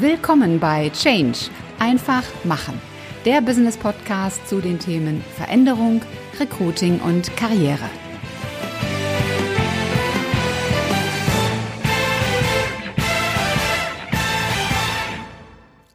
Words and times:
Willkommen 0.00 0.58
bei 0.58 0.90
Change. 0.90 1.38
Einfach 1.78 2.24
machen. 2.42 2.80
Der 3.24 3.40
Business 3.40 3.76
Podcast 3.76 4.44
zu 4.48 4.60
den 4.60 4.80
Themen 4.80 5.22
Veränderung, 5.36 6.02
Recruiting 6.40 6.98
und 6.98 7.36
Karriere. 7.36 7.88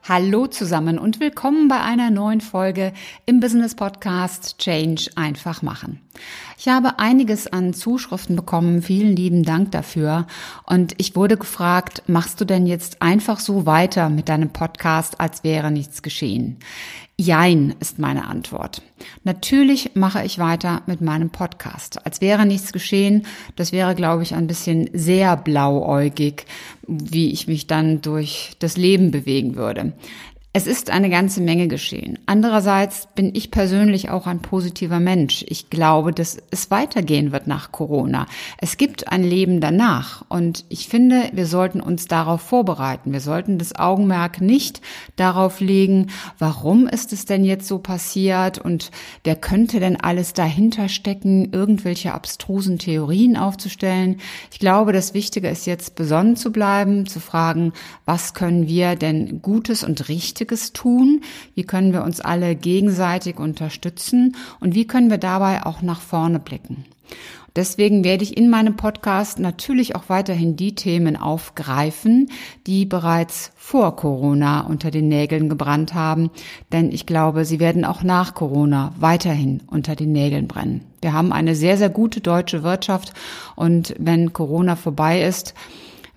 Hallo 0.08 0.48
zusammen 0.48 0.98
und 0.98 1.20
willkommen 1.20 1.68
bei 1.68 1.82
einer 1.82 2.10
neuen 2.10 2.40
Folge 2.40 2.94
im 3.26 3.42
Business 3.42 3.76
Podcast 3.76 4.60
Change 4.60 5.10
einfach 5.18 5.62
machen. 5.62 6.00
Ich 6.58 6.68
habe 6.68 7.00
einiges 7.00 7.48
an 7.48 7.74
Zuschriften 7.74 8.36
bekommen. 8.36 8.82
Vielen 8.82 9.16
lieben 9.16 9.44
Dank 9.44 9.72
dafür. 9.72 10.28
Und 10.66 10.94
ich 10.98 11.16
wurde 11.16 11.38
gefragt, 11.38 12.04
machst 12.08 12.42
du 12.42 12.46
denn 12.46 12.68
jetzt 12.68 13.02
einfach 13.02 13.40
so 13.40 13.66
weiter 13.66 14.10
mit 14.10 14.30
deinem 14.30 14.50
Podcast, 14.50 15.20
als 15.20 15.43
wäre 15.43 15.71
nichts 15.71 16.02
geschehen? 16.02 16.57
Jein 17.18 17.76
ist 17.82 18.00
meine 18.00 18.28
Antwort. 18.28 18.82
Natürlich 19.26 19.92
mache 19.96 20.24
ich 20.24 20.40
weiter 20.40 20.84
mit 20.86 21.02
meinem 21.02 21.29
Podcast. 21.29 22.06
Als 22.06 22.21
wäre 22.21 22.46
nichts 22.46 22.71
geschehen. 22.71 23.26
Das 23.57 23.74
wäre, 23.74 23.93
glaube 23.93 24.24
ich, 24.24 24.36
ein 24.36 24.48
bisschen 24.48 24.90
sehr 24.93 25.36
blauäugig, 25.36 26.46
wie 26.88 27.32
ich 27.32 27.48
mich 27.48 27.68
dann 27.68 28.01
durch 28.01 28.54
das 28.60 28.78
Leben 28.78 29.12
bewegen 29.12 29.56
würde. 29.56 29.92
Es 30.52 30.66
ist 30.66 30.89
eine 30.89 31.12
ganze 31.12 31.42
Menge 31.42 31.68
geschehen. 31.68 32.17
Andererseits 32.26 33.08
bin 33.14 33.36
ich 33.36 33.52
persönlich 33.52 34.09
auch 34.09 34.26
ein 34.26 34.40
positiver 34.40 35.00
Mensch. 35.00 35.45
Ich 35.48 35.70
glaube, 35.70 36.12
dass 36.12 36.40
es 36.50 36.72
weitergehen 36.72 37.31
wird 37.31 37.45
nach 37.45 37.72
Corona. 37.72 38.26
Es 38.58 38.78
gibt 38.78 39.12
ein 39.12 39.23
Leben 39.23 39.62
danach 39.62 40.26
und 40.28 40.66
ich 40.70 40.88
finde, 40.88 41.30
wir 41.34 41.45
sollten 41.45 41.81
uns 41.81 42.08
darauf 42.08 42.42
vorbereiten. 42.42 43.14
Wir 43.14 43.22
sollten 43.22 43.59
das 43.59 43.76
Augenmerk 43.76 44.42
nicht 44.42 44.81
darauf 45.17 45.59
legen, 45.59 46.08
warum 46.40 46.88
ist 46.88 47.14
es 47.14 47.26
denn 47.26 47.45
jetzt 47.45 47.68
so 47.68 47.78
passiert 47.78 48.58
und 48.58 48.90
wer 49.23 49.36
könnte 49.36 49.80
denn 49.80 50.02
alles 50.02 50.34
dahinter 50.34 50.90
stecken, 50.90 51.54
irgendwelche 51.54 52.16
abstrusen 52.16 52.80
Theorien 52.80 53.38
aufzustellen. 53.38 54.20
Ich 54.52 54.58
glaube, 54.58 54.94
das 54.94 55.14
Wichtige 55.14 55.48
ist 55.48 55.68
jetzt 55.68 55.94
besonnen 55.94 56.36
zu 56.36 56.52
bleiben, 56.52 57.06
zu 57.06 57.20
fragen, 57.20 57.72
was 58.06 58.34
können 58.34 58.68
wir 58.68 58.95
denn 58.95 59.44
Gutes 59.44 59.84
und 59.84 60.10
Richtiges 60.10 60.40
Wichtiges 60.50 60.73
tun? 60.73 61.22
Wie 61.53 61.64
können 61.64 61.94
wir 61.94 62.03
uns 62.03 62.22
alle 62.22 62.55
gegenseitig 62.55 63.38
unterstützen? 63.38 64.36
Und 64.59 64.73
wie 64.75 64.88
können 64.88 65.09
wir 65.09 65.17
dabei 65.17 65.66
auch 65.66 65.81
nach 65.81 66.02
vorne 66.02 66.39
blicken? 66.39 66.86
Deswegen 67.55 68.03
werde 68.03 68.23
ich 68.23 68.38
in 68.38 68.50
meinem 68.50 68.75
Podcast 68.75 69.39
natürlich 69.39 69.95
auch 69.95 70.03
weiterhin 70.08 70.55
die 70.55 70.75
Themen 70.75 71.17
aufgreifen, 71.17 72.30
die 72.67 72.86
bereits 72.86 73.52
vor 73.55 73.95
Corona 73.95 74.61
unter 74.61 74.92
den 74.92 75.08
Nägeln 75.08 75.50
gebrannt 75.50 75.94
haben, 75.95 76.30
denn 76.72 76.92
ich 76.92 77.05
glaube, 77.08 77.45
sie 77.45 77.59
werden 77.59 77.86
auch 77.86 78.03
nach 78.03 78.36
Corona 78.36 78.94
weiterhin 79.00 79.64
unter 79.67 79.95
den 79.95 80.11
Nägeln 80.11 80.47
brennen. 80.47 80.86
Wir 81.02 81.14
haben 81.14 81.33
eine 81.33 81.55
sehr, 81.55 81.77
sehr 81.77 81.89
gute 81.89 82.22
deutsche 82.22 82.61
Wirtschaft 82.61 83.14
und 83.55 83.95
wenn 83.97 84.31
Corona 84.31 84.75
vorbei 84.75 85.22
ist, 85.23 85.55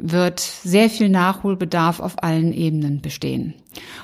wird 0.02 0.40
sehr 0.40 0.90
viel 0.90 1.08
Nachholbedarf 1.08 2.00
auf 2.00 2.22
allen 2.22 2.52
Ebenen 2.52 3.00
bestehen. 3.00 3.54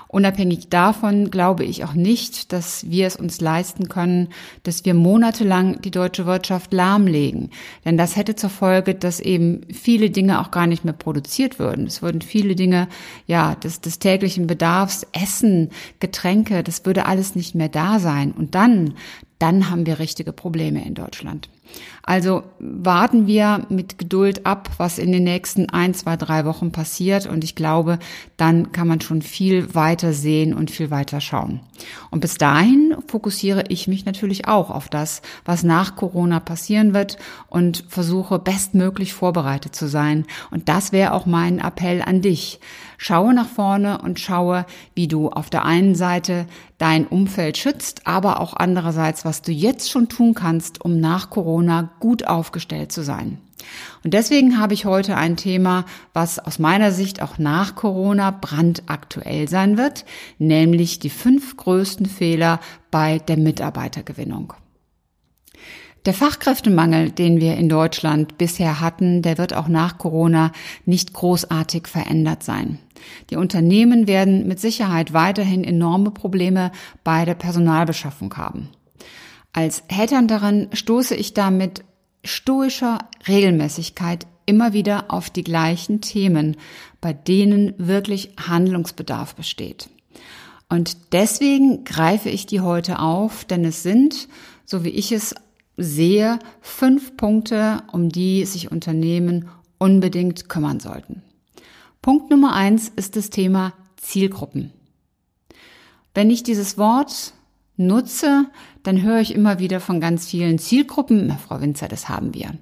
Unabhängig 0.06 0.68
davon 0.70 1.30
glaube 1.30 1.64
ich 1.64 1.84
auch 1.84 1.92
nicht, 1.92 2.52
dass 2.52 2.88
wir 2.88 3.06
es 3.06 3.16
uns 3.16 3.40
leisten 3.40 3.88
können, 3.88 4.28
dass 4.62 4.84
wir 4.84 4.94
monatelang 4.94 5.82
die 5.82 5.90
deutsche 5.90 6.24
Wirtschaft 6.24 6.72
lahmlegen. 6.72 7.50
Denn 7.84 7.98
das 7.98 8.16
hätte 8.16 8.34
zur 8.34 8.48
Folge, 8.48 8.94
dass 8.94 9.20
eben 9.20 9.60
viele 9.70 10.08
Dinge 10.10 10.40
auch 10.40 10.50
gar 10.50 10.66
nicht 10.66 10.84
mehr 10.84 10.94
produziert 10.94 11.58
würden. 11.58 11.86
Es 11.86 12.00
würden 12.00 12.22
viele 12.22 12.55
Dinge, 12.55 12.88
ja, 13.27 13.56
des, 13.56 13.80
des 13.80 13.98
täglichen 13.98 14.46
Bedarfs, 14.46 15.06
Essen, 15.12 15.70
Getränke, 16.00 16.62
das 16.62 16.86
würde 16.86 17.05
alles 17.05 17.34
nicht 17.34 17.55
mehr 17.55 17.68
da 17.68 17.98
sein. 17.98 18.33
Und 18.33 18.55
dann, 18.55 18.94
dann 19.38 19.68
haben 19.68 19.84
wir 19.84 19.98
richtige 19.98 20.33
Probleme 20.33 20.84
in 20.86 20.94
Deutschland. 20.94 21.50
Also 22.08 22.45
warten 22.58 23.27
wir 23.27 23.67
mit 23.68 23.98
Geduld 23.98 24.46
ab, 24.46 24.70
was 24.79 24.98
in 24.98 25.12
den 25.12 25.24
nächsten 25.24 25.68
ein, 25.68 25.92
zwei, 25.92 26.17
drei 26.17 26.46
Wochen 26.46 26.73
passiert. 26.73 27.27
Und 27.27 27.45
ich 27.45 27.55
glaube, 27.55 27.98
dann 28.39 28.73
kann 28.73 28.89
man 28.89 29.02
schon 29.02 29.20
viel 29.20 29.74
weiter 29.74 30.14
sehen 30.14 30.55
und 30.55 30.70
viel 30.70 30.90
weiter 30.90 31.20
schauen. 31.20 31.61
Und 32.11 32.20
bis 32.20 32.39
dahin 32.39 32.96
fokussiere 33.06 33.64
ich 33.68 33.89
mich 33.89 34.06
natürlich 34.06 34.48
auch 34.48 34.70
auf 34.70 34.89
das, 34.89 35.20
was 35.45 35.64
nach 35.64 35.96
Corona 35.96 36.40
passieren 36.40 36.95
wird 36.95 37.18
und 37.48 37.85
versuche 37.89 38.39
bestmöglich 38.39 39.12
vorbereitet 39.12 39.77
zu 39.77 39.86
sein. 39.86 40.24
Und 40.50 40.70
das 40.70 40.92
wäre 40.92 41.12
auch 41.12 41.27
mein 41.27 41.58
Appell 41.58 42.00
an 42.00 42.23
dich. 42.23 42.58
Schaue 42.96 43.35
nach 43.35 43.48
vorne 43.48 43.98
und 43.98 44.18
schaue, 44.18 44.67
wie 44.95 45.06
du 45.06 45.29
auf 45.29 45.50
der 45.50 45.64
einen 45.64 45.95
Seite 45.95 46.46
dein 46.79 47.06
Umfeld 47.06 47.56
schützt, 47.56 48.06
aber 48.06 48.40
auch 48.40 48.55
andererseits, 48.55 49.24
was 49.24 49.42
du 49.42 49.52
jetzt 49.52 49.90
schon 49.90 50.08
tun 50.08 50.35
kannst, 50.35 50.85
um 50.85 50.98
nach 50.98 51.29
Corona 51.30 51.58
gut 52.01 52.27
aufgestellt 52.27 52.92
zu 52.92 53.02
sein. 53.02 53.39
Und 54.05 54.14
deswegen 54.14 54.61
habe 54.61 54.74
ich 54.74 54.85
heute 54.85 55.17
ein 55.17 55.36
Thema, 55.36 55.85
was 56.13 56.39
aus 56.39 56.58
meiner 56.58 56.92
Sicht 56.92 57.20
auch 57.23 57.39
nach 57.39 57.74
Corona 57.74 58.30
brandaktuell 58.30 59.48
sein 59.48 59.77
wird, 59.77 60.05
nämlich 60.39 60.98
die 60.98 61.11
fünf 61.11 61.57
größten 61.57 62.07
Fehler 62.07 62.61
bei 62.91 63.18
der 63.18 63.36
Mitarbeitergewinnung. 63.36 64.55
Der 66.07 66.14
Fachkräftemangel, 66.14 67.11
den 67.11 67.41
wir 67.41 67.57
in 67.57 67.68
Deutschland 67.68 68.39
bisher 68.39 68.80
hatten, 68.80 69.20
der 69.20 69.36
wird 69.36 69.52
auch 69.52 69.68
nach 69.68 69.98
Corona 69.98 70.52
nicht 70.86 71.13
großartig 71.13 71.86
verändert 71.86 72.42
sein. 72.42 72.79
Die 73.30 73.36
Unternehmen 73.36 74.07
werden 74.07 74.47
mit 74.47 74.61
Sicherheit 74.61 75.13
weiterhin 75.13 75.64
enorme 75.64 76.11
Probleme 76.11 76.73
bei 77.05 77.24
der 77.24 77.35
Personalbeschaffung 77.35 78.35
haben. 78.36 78.70
Als 79.53 79.83
Headhunterin 79.89 80.69
stoße 80.73 81.14
ich 81.14 81.35
damit 81.35 81.85
stoischer 82.25 82.98
Regelmäßigkeit 83.27 84.27
immer 84.47 84.73
wieder 84.73 85.13
auf 85.13 85.31
die 85.31 85.45
gleichen 85.45 86.01
Themen, 86.01 86.57
bei 87.01 87.13
denen 87.13 87.75
wirklich 87.79 88.31
Handlungsbedarf 88.39 89.35
besteht. 89.35 89.91
Und 90.69 91.13
deswegen 91.13 91.85
greife 91.85 92.29
ich 92.29 92.47
die 92.47 92.61
heute 92.61 92.98
auf, 92.98 93.45
denn 93.45 93.64
es 93.64 93.83
sind, 93.83 94.29
so 94.64 94.85
wie 94.85 94.91
ich 94.91 95.13
es 95.13 95.35
sehe, 95.77 96.39
fünf 96.61 97.17
Punkte, 97.17 97.83
um 97.92 98.09
die 98.11 98.45
sich 98.45 98.70
Unternehmen 98.70 99.48
unbedingt 99.79 100.48
kümmern 100.48 100.80
sollten. 100.80 101.23
Punkt 102.03 102.30
Nummer 102.30 102.55
eins 102.55 102.91
ist 102.95 103.17
das 103.17 103.30
Thema 103.30 103.73
Zielgruppen. 103.97 104.73
Wenn 106.15 106.30
ich 106.30 106.42
dieses 106.42 106.79
Wort 106.79 107.33
nutze, 107.78 108.46
dann 108.83 109.02
höre 109.02 109.20
ich 109.20 109.34
immer 109.34 109.58
wieder 109.58 109.80
von 109.80 110.00
ganz 110.00 110.27
vielen 110.27 110.58
Zielgruppen. 110.58 111.36
Frau 111.39 111.61
Winzer, 111.61 111.89
das 111.89 112.08
haben 112.08 112.34
wir. 112.34 112.52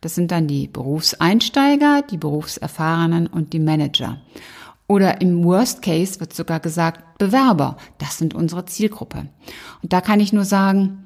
Das 0.00 0.14
sind 0.14 0.30
dann 0.30 0.46
die 0.46 0.68
Berufseinsteiger, 0.68 2.02
die 2.02 2.18
Berufserfahrenen 2.18 3.26
und 3.26 3.52
die 3.52 3.58
Manager. 3.58 4.20
Oder 4.88 5.20
im 5.20 5.42
Worst 5.42 5.82
Case 5.82 6.20
wird 6.20 6.32
sogar 6.32 6.60
gesagt, 6.60 7.18
Bewerber, 7.18 7.76
das 7.98 8.18
sind 8.18 8.34
unsere 8.34 8.66
Zielgruppe. 8.66 9.26
Und 9.82 9.92
da 9.92 10.00
kann 10.00 10.20
ich 10.20 10.32
nur 10.32 10.44
sagen, 10.44 11.04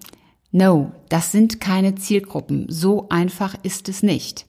no, 0.53 0.93
das 1.09 1.33
sind 1.33 1.61
keine 1.61 1.95
Zielgruppen. 1.95 2.67
So 2.69 3.09
einfach 3.09 3.55
ist 3.63 3.89
es 3.89 4.03
nicht. 4.03 4.47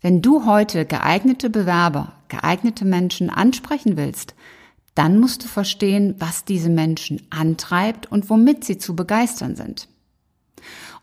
Wenn 0.00 0.22
du 0.22 0.46
heute 0.46 0.84
geeignete 0.84 1.50
Bewerber, 1.50 2.12
geeignete 2.28 2.84
Menschen 2.84 3.30
ansprechen 3.30 3.96
willst, 3.96 4.34
dann 4.98 5.20
musst 5.20 5.44
du 5.44 5.48
verstehen, 5.48 6.16
was 6.18 6.44
diese 6.44 6.70
Menschen 6.70 7.22
antreibt 7.30 8.10
und 8.10 8.28
womit 8.30 8.64
sie 8.64 8.78
zu 8.78 8.96
begeistern 8.96 9.54
sind. 9.54 9.88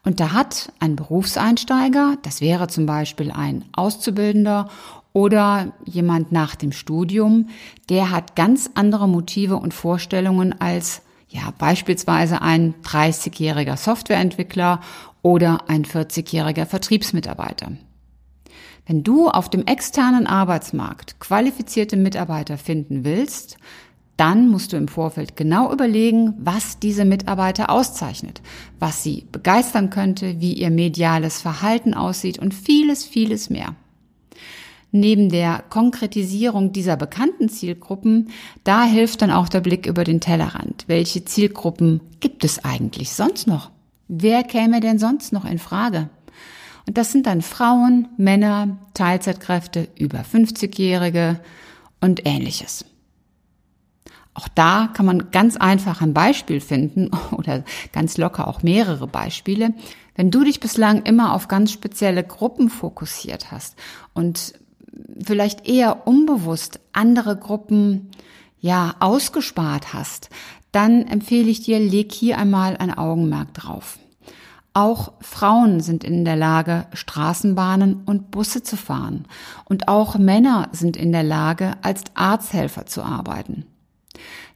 Und 0.04 0.20
da 0.20 0.34
hat 0.34 0.74
ein 0.80 0.98
Berufseinsteiger, 0.98 2.18
das 2.22 2.42
wäre 2.42 2.68
zum 2.68 2.86
Beispiel 2.86 3.32
ein 3.32 3.64
Auszubildender 3.72 4.70
oder 5.14 5.72
jemand 5.86 6.34
nach 6.34 6.56
dem 6.56 6.74
Studium, 6.74 7.48
der 7.90 8.12
hat 8.12 8.36
ganz 8.36 8.70
andere 8.76 9.08
Motive 9.08 9.56
und 9.56 9.74
Vorstellungen 9.74 10.60
als 10.60 11.02
ja 11.30 11.54
beispielsweise 11.58 12.42
ein 12.42 12.76
30-jähriger 12.84 13.78
Softwareentwickler 13.78 14.82
oder 15.22 15.70
ein 15.70 15.86
40-jähriger 15.86 16.66
Vertriebsmitarbeiter. 16.66 17.72
Wenn 18.86 19.04
du 19.04 19.30
auf 19.30 19.50
dem 19.50 19.66
externen 19.66 20.28
Arbeitsmarkt 20.28 21.20
qualifizierte 21.20 21.98
Mitarbeiter 21.98 22.58
finden 22.58 23.04
willst, 23.04 23.58
dann 24.18 24.50
musst 24.50 24.72
du 24.72 24.78
im 24.78 24.88
Vorfeld 24.88 25.36
genau 25.36 25.72
überlegen, 25.72 26.34
was 26.38 26.80
diese 26.80 27.06
Mitarbeiter 27.06 27.70
auszeichnet, 27.70 28.42
was 28.80 29.04
sie 29.04 29.26
begeistern 29.32 29.90
könnte, 29.90 30.40
wie 30.40 30.54
ihr 30.54 30.70
mediales 30.70 31.42
Verhalten 31.42 31.94
aussieht 31.94 32.40
und 32.40 32.54
vieles, 32.54 33.04
vieles 33.04 33.50
mehr. 33.50 33.76
Neben 34.92 35.28
der 35.28 35.62
Konkretisierung 35.70 36.72
dieser 36.72 36.96
bekannten 36.96 37.50
Zielgruppen, 37.50 38.30
da 38.64 38.86
hilft 38.86 39.22
dann 39.22 39.32
auch 39.32 39.50
der 39.50 39.60
Blick 39.60 39.88
über 39.88 40.06
den 40.06 40.22
Tellerrand. 40.22 40.86
Welche 40.88 41.26
Zielgruppen 41.26 42.00
gibt 42.22 42.46
es 42.46 42.64
eigentlich 42.64 43.12
sonst 43.12 43.48
noch? 43.48 43.72
Wer 44.08 44.44
käme 44.44 44.80
denn 44.80 44.98
sonst 44.98 45.34
noch 45.34 45.44
in 45.44 45.60
Frage? 45.60 46.10
Und 46.88 46.98
das 46.98 47.12
sind 47.12 47.26
dann 47.26 47.42
Frauen, 47.42 48.08
Männer, 48.16 48.78
Teilzeitkräfte, 48.94 49.90
über 49.98 50.20
50-Jährige 50.20 51.42
und 52.00 52.26
ähnliches. 52.26 52.86
Auch 54.36 54.50
da 54.50 54.90
kann 54.94 55.06
man 55.06 55.32
ganz 55.32 55.56
einfach 55.56 56.02
ein 56.02 56.14
Beispiel 56.14 56.60
finden 56.62 57.10
oder 57.32 57.64
ganz 57.92 58.18
locker 58.18 58.48
auch 58.48 58.62
mehrere 58.62 59.08
Beispiele. 59.08 59.74
Wenn 60.14 60.30
du 60.30 60.44
dich 60.44 60.60
bislang 60.60 61.04
immer 61.04 61.34
auf 61.34 61.48
ganz 61.48 61.72
spezielle 61.72 62.24
Gruppen 62.24 62.70
fokussiert 62.70 63.52
hast 63.52 63.76
und 64.14 64.54
vielleicht 65.26 65.68
eher 65.68 66.08
unbewusst 66.08 66.80
andere 66.94 67.38
Gruppen 67.38 68.12
ja 68.60 68.96
ausgespart 69.00 69.94
hast, 69.94 70.30
dann 70.72 71.08
empfehle 71.08 71.50
ich 71.50 71.62
dir, 71.62 71.80
leg 71.80 72.12
hier 72.12 72.38
einmal 72.38 72.78
ein 72.78 72.96
Augenmerk 72.96 73.54
drauf. 73.54 73.98
Auch 74.74 75.14
Frauen 75.22 75.80
sind 75.80 76.04
in 76.04 76.26
der 76.26 76.36
Lage, 76.36 76.88
Straßenbahnen 76.92 78.04
und 78.06 78.32
Busse 78.32 78.62
zu 78.62 78.76
fahren. 78.76 79.26
Und 79.64 79.88
auch 79.88 80.18
Männer 80.18 80.68
sind 80.74 80.98
in 80.98 81.14
der 81.14 81.24
Lage, 81.24 81.76
als 81.82 82.04
Arzthelfer 82.14 82.86
zu 82.86 83.02
arbeiten. 83.02 83.66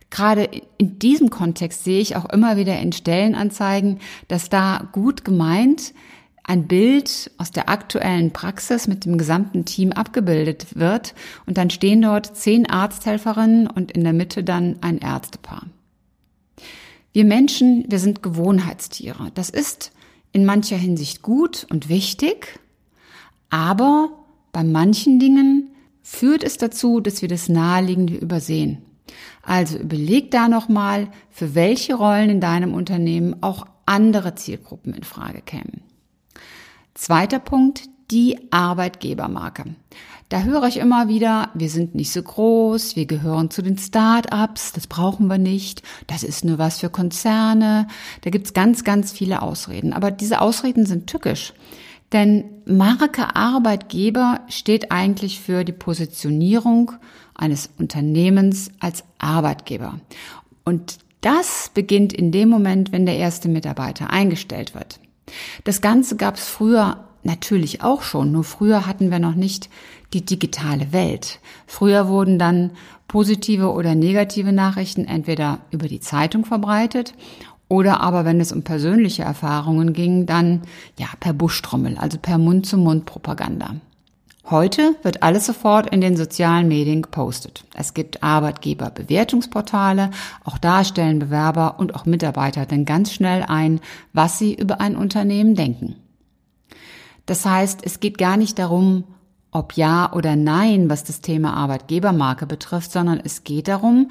Gerade 0.10 0.50
in 0.78 1.00
diesem 1.00 1.30
Kontext 1.30 1.84
sehe 1.84 2.02
ich 2.02 2.16
auch 2.16 2.26
immer 2.30 2.58
wieder 2.58 2.80
in 2.80 2.92
Stellenanzeigen, 2.92 4.00
dass 4.28 4.50
da 4.50 4.88
gut 4.92 5.24
gemeint 5.24 5.94
ein 6.50 6.68
Bild 6.68 7.30
aus 7.38 7.52
der 7.52 7.70
aktuellen 7.70 8.32
Praxis 8.32 8.88
mit 8.88 9.06
dem 9.06 9.20
gesamten 9.20 9.66
Team 9.66 9.92
abgebildet 9.92 10.76
wird 10.76 11.14
und 11.46 11.60
dann 11.60 11.70
stehen 11.70 12.02
dort 12.02 12.36
zehn 12.36 12.68
Arzthelferinnen 12.68 13.68
und 13.68 13.92
in 13.92 14.04
der 14.04 14.14
Mitte 14.14 14.44
dann 14.44 14.78
ein 14.82 14.98
Ärztepaar. 14.98 15.68
Wir 17.14 17.24
Menschen, 17.26 17.86
wir 17.88 18.00
sind 18.00 18.24
Gewohnheitstiere. 18.24 19.32
Das 19.36 19.52
ist 19.52 19.92
in 20.32 20.44
mancher 20.44 20.78
Hinsicht 20.78 21.22
gut 21.22 21.68
und 21.70 21.88
wichtig, 21.88 22.60
aber 23.52 24.10
bei 24.52 24.64
manchen 24.64 25.20
Dingen 25.20 25.70
führt 26.02 26.44
es 26.44 26.58
dazu, 26.58 27.00
dass 27.00 27.22
wir 27.22 27.30
das 27.30 27.48
Naheliegende 27.48 28.16
übersehen. 28.16 28.80
Also 29.44 29.78
überleg 29.78 30.32
da 30.32 30.48
nochmal, 30.48 31.08
für 31.30 31.56
welche 31.56 31.96
Rollen 31.96 32.30
in 32.30 32.42
deinem 32.42 32.74
Unternehmen 32.74 33.42
auch 33.42 33.66
andere 33.86 34.36
Zielgruppen 34.36 34.94
in 34.94 35.04
Frage 35.04 35.42
kämen. 35.42 35.82
Zweiter 36.94 37.40
Punkt, 37.40 37.84
die 38.12 38.52
Arbeitgebermarke. 38.52 39.66
Da 40.30 40.44
höre 40.44 40.66
ich 40.66 40.78
immer 40.78 41.08
wieder, 41.08 41.50
wir 41.56 41.70
sind 41.70 41.96
nicht 41.96 42.12
so 42.12 42.22
groß, 42.22 42.96
wir 42.96 43.08
gehören 43.08 43.50
zu 43.50 43.64
den 43.64 43.80
Start-ups, 43.80 44.74
das 44.74 44.86
brauchen 44.86 45.26
wir 45.26 45.40
nicht, 45.40 45.82
das 46.06 46.22
ist 46.22 46.46
nur 46.46 46.60
was 46.60 46.80
für 46.80 46.90
Konzerne. 46.90 47.88
Da 48.22 48.30
gibt's 48.30 48.54
ganz, 48.54 48.84
ganz 48.84 49.12
viele 49.12 49.42
Ausreden. 49.42 49.92
Aber 49.92 50.12
diese 50.12 50.42
Ausreden 50.42 50.86
sind 50.86 51.08
tückisch. 51.08 51.54
Denn 52.12 52.46
Marke 52.66 53.36
Arbeitgeber 53.36 54.42
steht 54.50 54.92
eigentlich 54.92 55.40
für 55.40 55.64
die 55.64 55.72
Positionierung 55.72 56.94
eines 57.40 57.70
Unternehmens 57.78 58.72
als 58.80 59.04
Arbeitgeber. 59.18 60.00
Und 60.64 61.00
das 61.22 61.72
beginnt 61.74 62.14
in 62.14 62.32
dem 62.32 62.50
Moment, 62.50 62.92
wenn 62.92 63.06
der 63.06 63.18
erste 63.18 63.50
Mitarbeiter 63.50 64.10
eingestellt 64.10 64.74
wird. 64.74 65.00
Das 65.64 65.82
Ganze 65.82 66.16
gab 66.16 66.36
es 66.36 66.48
früher 66.48 67.06
natürlich 67.24 67.84
auch 67.84 68.02
schon, 68.02 68.32
nur 68.32 68.44
früher 68.44 68.86
hatten 68.86 69.12
wir 69.12 69.20
noch 69.20 69.36
nicht 69.36 69.70
die 70.14 70.26
digitale 70.26 70.94
Welt. 70.94 71.40
Früher 71.68 72.08
wurden 72.08 72.40
dann 72.40 72.72
positive 73.08 73.72
oder 73.72 73.96
negative 73.96 74.54
Nachrichten 74.54 75.06
entweder 75.06 75.60
über 75.72 75.88
die 75.88 76.00
Zeitung 76.00 76.46
verbreitet 76.46 77.14
oder 77.70 78.02
aber, 78.02 78.26
wenn 78.26 78.42
es 78.42 78.52
um 78.52 78.64
persönliche 78.64 79.24
Erfahrungen 79.24 79.94
ging, 79.94 80.26
dann 80.26 80.64
ja 80.98 81.08
per 81.20 81.34
Buschtrommel, 81.34 81.98
also 81.98 82.18
per 82.18 82.40
Mund-zu-Mund-Propaganda. 82.40 83.76
Heute 84.46 84.96
wird 85.04 85.22
alles 85.22 85.46
sofort 85.46 85.90
in 85.92 86.02
den 86.02 86.18
sozialen 86.18 86.68
Medien 86.68 87.02
gepostet. 87.04 87.66
Es 87.76 87.94
gibt 87.94 88.24
Arbeitgeberbewertungsportale, 88.24 90.10
auch 90.44 90.58
da 90.58 90.84
stellen 90.84 91.20
Bewerber 91.20 91.76
und 91.78 91.94
auch 91.94 92.06
Mitarbeiter 92.06 92.66
dann 92.66 92.86
ganz 92.86 93.14
schnell 93.14 93.44
ein, 93.44 93.80
was 94.14 94.40
sie 94.40 94.56
über 94.56 94.82
ein 94.82 94.96
Unternehmen 94.96 95.56
denken. 95.56 95.98
Das 97.26 97.46
heißt, 97.46 97.82
es 97.84 98.00
geht 98.00 98.18
gar 98.18 98.38
nicht 98.38 98.58
darum, 98.58 99.04
ob 99.52 99.74
ja 99.74 100.12
oder 100.14 100.36
nein, 100.36 100.90
was 100.90 101.04
das 101.04 101.22
Thema 101.22 101.54
Arbeitgebermarke 101.54 102.48
betrifft, 102.48 102.92
sondern 102.92 103.20
es 103.24 103.44
geht 103.44 103.68
darum, 103.68 104.10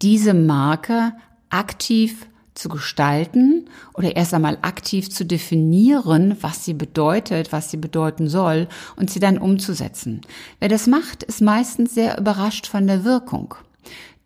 diese 0.00 0.34
Marke 0.34 1.12
aktiv 1.50 2.26
zu 2.54 2.68
gestalten 2.68 3.68
oder 3.94 4.16
erst 4.16 4.34
einmal 4.34 4.58
aktiv 4.62 5.10
zu 5.10 5.24
definieren, 5.24 6.36
was 6.40 6.64
sie 6.64 6.74
bedeutet, 6.74 7.52
was 7.52 7.70
sie 7.70 7.76
bedeuten 7.76 8.28
soll 8.28 8.68
und 8.96 9.10
sie 9.10 9.20
dann 9.20 9.38
umzusetzen. 9.38 10.20
Wer 10.58 10.68
das 10.68 10.86
macht, 10.86 11.22
ist 11.22 11.40
meistens 11.40 11.94
sehr 11.94 12.18
überrascht 12.18 12.66
von 12.66 12.86
der 12.86 13.04
Wirkung. 13.04 13.54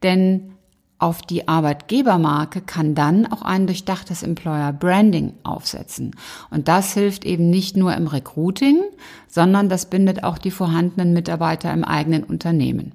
Denn 0.02 0.52
auf 0.98 1.20
die 1.20 1.46
Arbeitgebermarke 1.46 2.62
kann 2.62 2.94
dann 2.94 3.26
auch 3.26 3.42
ein 3.42 3.66
durchdachtes 3.66 4.22
Employer 4.22 4.72
Branding 4.72 5.34
aufsetzen. 5.42 6.16
Und 6.50 6.68
das 6.68 6.94
hilft 6.94 7.26
eben 7.26 7.50
nicht 7.50 7.76
nur 7.76 7.94
im 7.94 8.06
Recruiting, 8.06 8.80
sondern 9.28 9.68
das 9.68 9.86
bindet 9.86 10.24
auch 10.24 10.38
die 10.38 10.50
vorhandenen 10.50 11.12
Mitarbeiter 11.12 11.72
im 11.72 11.84
eigenen 11.84 12.24
Unternehmen. 12.24 12.94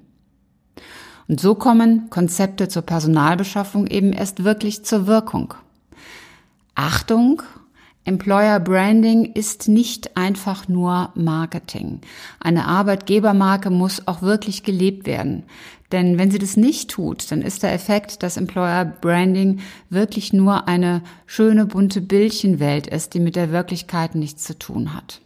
Und 1.32 1.40
so 1.40 1.54
kommen 1.54 2.10
Konzepte 2.10 2.68
zur 2.68 2.82
Personalbeschaffung 2.82 3.86
eben 3.86 4.12
erst 4.12 4.44
wirklich 4.44 4.84
zur 4.84 5.06
Wirkung. 5.06 5.54
Achtung, 6.74 7.40
Employer 8.04 8.60
Branding 8.60 9.32
ist 9.32 9.66
nicht 9.66 10.18
einfach 10.18 10.68
nur 10.68 11.08
Marketing. 11.14 12.02
Eine 12.38 12.66
Arbeitgebermarke 12.66 13.70
muss 13.70 14.06
auch 14.06 14.20
wirklich 14.20 14.62
gelebt 14.62 15.06
werden. 15.06 15.44
Denn 15.90 16.18
wenn 16.18 16.30
sie 16.30 16.38
das 16.38 16.58
nicht 16.58 16.90
tut, 16.90 17.32
dann 17.32 17.40
ist 17.40 17.62
der 17.62 17.72
Effekt, 17.72 18.22
dass 18.22 18.36
Employer 18.36 18.84
Branding 18.84 19.60
wirklich 19.88 20.34
nur 20.34 20.68
eine 20.68 21.00
schöne 21.24 21.64
bunte 21.64 22.02
Bildchenwelt 22.02 22.88
ist, 22.88 23.14
die 23.14 23.20
mit 23.20 23.36
der 23.36 23.50
Wirklichkeit 23.50 24.14
nichts 24.14 24.42
zu 24.42 24.58
tun 24.58 24.92
hat. 24.92 25.22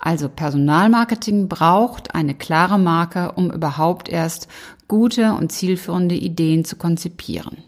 Also 0.00 0.28
Personalmarketing 0.28 1.48
braucht 1.48 2.14
eine 2.14 2.34
klare 2.34 2.78
Marke, 2.78 3.32
um 3.32 3.50
überhaupt 3.50 4.08
erst 4.08 4.46
gute 4.88 5.34
und 5.34 5.52
zielführende 5.52 6.14
Ideen 6.14 6.64
zu 6.64 6.76
konzipieren. 6.76 7.58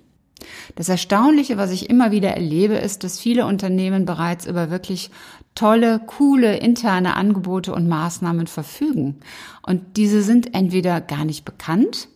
Das 0.75 0.89
Erstaunliche, 0.89 1.57
was 1.57 1.71
ich 1.71 1.91
immer 1.91 2.11
wieder 2.11 2.31
erlebe, 2.31 2.75
ist, 2.75 3.05
dass 3.05 3.21
viele 3.21 3.47
Unternehmen 3.47 4.07
bereits 4.07 4.47
über 4.47 4.71
wirklich 4.71 5.11
tolle, 5.55 6.01
coole 6.07 6.57
interne 6.57 7.17
Angebote 7.17 7.75
und 7.75 7.89
Maßnahmen 7.89 8.47
verfügen. 8.47 9.21
Und 9.63 9.97
diese 9.97 10.23
sind 10.23 10.55
entweder 10.55 11.01
gar 11.01 11.25
nicht 11.25 11.45
bekannt 11.45 12.09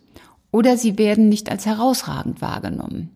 oder 0.50 0.76
sie 0.76 0.98
werden 0.98 1.28
nicht 1.28 1.50
als 1.50 1.66
herausragend 1.66 2.40
wahrgenommen. 2.40 3.10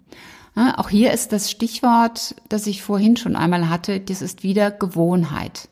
auch 0.76 0.90
hier 0.90 1.12
ist 1.12 1.32
das 1.32 1.50
Stichwort, 1.50 2.34
das 2.48 2.66
ich 2.66 2.82
vorhin 2.82 3.16
schon 3.16 3.36
einmal 3.36 3.70
hatte, 3.70 4.00
das 4.00 4.22
ist 4.22 4.42
wieder 4.42 4.70
Gewohnheit 4.70 5.68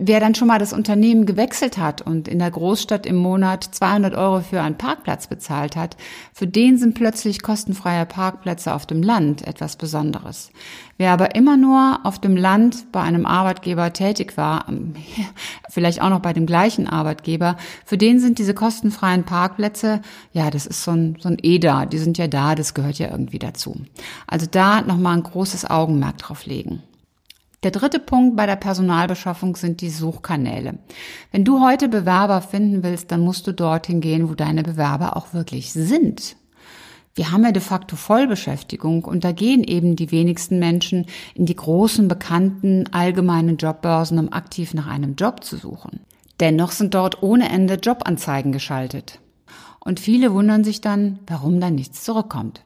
wer 0.00 0.20
dann 0.20 0.34
schon 0.34 0.48
mal 0.48 0.58
das 0.58 0.72
Unternehmen 0.72 1.26
gewechselt 1.26 1.78
hat 1.78 2.02
und 2.02 2.28
in 2.28 2.38
der 2.38 2.50
Großstadt 2.50 3.06
im 3.06 3.16
Monat 3.16 3.64
200 3.64 4.14
Euro 4.14 4.40
für 4.40 4.60
einen 4.60 4.78
Parkplatz 4.78 5.26
bezahlt 5.26 5.76
hat, 5.76 5.96
für 6.32 6.46
den 6.46 6.78
sind 6.78 6.94
plötzlich 6.94 7.42
kostenfreie 7.42 8.06
Parkplätze 8.06 8.74
auf 8.74 8.86
dem 8.86 9.02
Land 9.02 9.46
etwas 9.46 9.76
Besonderes. 9.76 10.50
Wer 10.98 11.12
aber 11.12 11.34
immer 11.34 11.56
nur 11.56 12.00
auf 12.04 12.18
dem 12.18 12.36
Land 12.36 12.90
bei 12.92 13.02
einem 13.02 13.26
Arbeitgeber 13.26 13.92
tätig 13.92 14.36
war, 14.36 14.66
ähm, 14.68 14.94
vielleicht 15.68 16.00
auch 16.00 16.10
noch 16.10 16.20
bei 16.20 16.32
dem 16.32 16.46
gleichen 16.46 16.88
Arbeitgeber, 16.88 17.56
für 17.84 17.98
den 17.98 18.18
sind 18.18 18.38
diese 18.38 18.54
kostenfreien 18.54 19.24
Parkplätze, 19.24 20.00
ja, 20.32 20.50
das 20.50 20.66
ist 20.66 20.84
so 20.84 20.92
ein, 20.92 21.16
so 21.20 21.28
ein 21.28 21.38
EDA, 21.42 21.86
die 21.86 21.98
sind 21.98 22.18
ja 22.18 22.28
da, 22.28 22.54
das 22.54 22.74
gehört 22.74 22.98
ja 22.98 23.10
irgendwie 23.10 23.38
dazu. 23.38 23.76
Also 24.26 24.46
da 24.50 24.82
nochmal 24.82 25.16
ein 25.16 25.22
großes 25.22 25.68
Augenmerk 25.68 26.18
drauf 26.18 26.46
legen. 26.46 26.82
Der 27.62 27.70
dritte 27.70 27.98
Punkt 27.98 28.36
bei 28.36 28.46
der 28.46 28.56
Personalbeschaffung 28.56 29.56
sind 29.56 29.80
die 29.80 29.90
Suchkanäle. 29.90 30.78
Wenn 31.32 31.44
du 31.44 31.60
heute 31.64 31.88
Bewerber 31.88 32.42
finden 32.42 32.82
willst, 32.82 33.10
dann 33.10 33.20
musst 33.20 33.46
du 33.46 33.52
dorthin 33.52 34.00
gehen, 34.00 34.28
wo 34.28 34.34
deine 34.34 34.62
Bewerber 34.62 35.16
auch 35.16 35.32
wirklich 35.32 35.72
sind. 35.72 36.36
Wir 37.14 37.32
haben 37.32 37.44
ja 37.44 37.52
de 37.52 37.62
facto 37.62 37.96
Vollbeschäftigung 37.96 39.04
und 39.04 39.24
da 39.24 39.32
gehen 39.32 39.64
eben 39.64 39.96
die 39.96 40.10
wenigsten 40.10 40.58
Menschen 40.58 41.06
in 41.34 41.46
die 41.46 41.56
großen, 41.56 42.08
bekannten, 42.08 42.84
allgemeinen 42.92 43.56
Jobbörsen, 43.56 44.18
um 44.18 44.32
aktiv 44.34 44.74
nach 44.74 44.86
einem 44.86 45.14
Job 45.14 45.42
zu 45.42 45.56
suchen. 45.56 46.00
Dennoch 46.40 46.72
sind 46.72 46.92
dort 46.92 47.22
ohne 47.22 47.48
Ende 47.48 47.78
Jobanzeigen 47.82 48.52
geschaltet. 48.52 49.18
Und 49.80 49.98
viele 49.98 50.34
wundern 50.34 50.62
sich 50.62 50.82
dann, 50.82 51.20
warum 51.26 51.58
da 51.58 51.70
nichts 51.70 52.04
zurückkommt. 52.04 52.64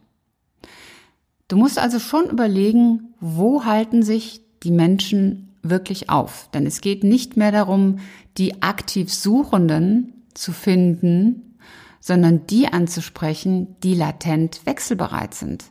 Du 1.46 1.56
musst 1.56 1.78
also 1.78 2.00
schon 2.00 2.28
überlegen, 2.28 3.14
wo 3.20 3.64
halten 3.64 4.02
sich 4.02 4.40
die 4.62 4.70
Menschen 4.70 5.54
wirklich 5.62 6.10
auf. 6.10 6.48
Denn 6.52 6.66
es 6.66 6.80
geht 6.80 7.04
nicht 7.04 7.36
mehr 7.36 7.52
darum, 7.52 7.98
die 8.38 8.62
aktiv 8.62 9.12
Suchenden 9.12 10.24
zu 10.34 10.52
finden, 10.52 11.56
sondern 12.00 12.46
die 12.46 12.68
anzusprechen, 12.68 13.76
die 13.82 13.94
latent 13.94 14.64
wechselbereit 14.64 15.34
sind. 15.34 15.64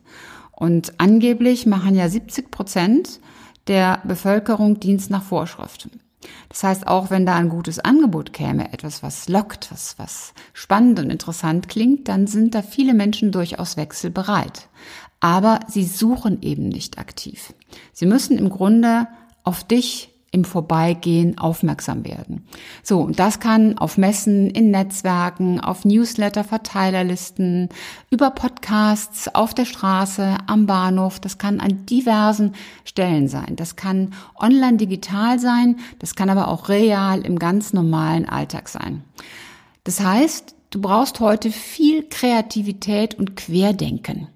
Und 0.52 1.00
angeblich 1.00 1.66
machen 1.66 1.96
ja 1.96 2.10
70 2.10 2.52
Prozent 2.52 3.20
der 3.68 4.02
Bevölkerung 4.04 4.80
Dienst 4.80 5.10
nach 5.10 5.24
Vorschrift. 5.24 5.90
Das 6.50 6.64
heißt, 6.64 6.88
auch 6.88 7.10
wenn 7.10 7.26
da 7.26 7.36
ein 7.36 7.50
gutes 7.50 7.80
Angebot 7.80 8.34
käme, 8.34 8.74
etwas, 8.74 9.02
was 9.04 9.30
lockt, 9.30 9.72
was, 9.72 9.98
was 9.98 10.34
spannend 10.54 11.00
und 11.00 11.10
interessant 11.10 11.70
klingt, 11.70 12.08
dann 12.10 12.28
sind 12.28 12.56
da 12.56 12.62
viele 12.62 12.94
Menschen 12.94 13.32
durchaus 13.32 13.78
wechselbereit. 13.78 14.68
Aber 15.20 15.60
sie 15.68 15.84
suchen 15.84 16.42
eben 16.42 16.70
nicht 16.70 16.98
aktiv. 16.98 17.54
Sie 17.94 18.06
müssen 18.06 18.38
im 18.38 18.50
Grunde 18.50 19.08
auf 19.44 19.64
dich 19.64 20.10
im 20.32 20.46
Vorbeigehen 20.46 21.38
aufmerksam 21.38 22.06
werden. 22.06 22.46
So, 22.84 23.02
und 23.02 23.20
das 23.20 23.40
kann 23.40 23.78
auf 23.78 23.98
Messen, 23.98 24.50
in 24.50 24.70
Netzwerken, 24.70 25.60
auf 25.60 25.86
Newsletter, 25.86 26.44
Verteilerlisten, 26.44 27.70
über 28.12 28.30
Podcasts, 28.30 29.34
auf 29.34 29.54
der 29.54 29.66
Straße, 29.66 30.38
am 30.46 30.68
Bahnhof, 30.68 31.20
das 31.20 31.40
kann 31.40 31.60
an 31.60 31.86
diversen 31.88 32.54
Stellen 32.86 33.28
sein. 33.28 33.56
Das 33.56 33.76
kann 33.76 34.14
online 34.40 34.78
digital 34.78 35.40
sein, 35.40 35.78
das 35.98 36.16
kann 36.16 36.30
aber 36.30 36.48
auch 36.48 36.70
real 36.70 37.22
im 37.22 37.40
ganz 37.40 37.74
normalen 37.74 38.30
Alltag 38.30 38.70
sein. 38.70 39.04
Das 39.84 40.00
heißt, 40.00 40.54
du 40.70 40.82
brauchst 40.82 41.20
heute 41.20 41.52
viel 41.52 42.08
Kreativität 42.08 43.16
und 43.16 43.36
Querdenken. 43.36 44.28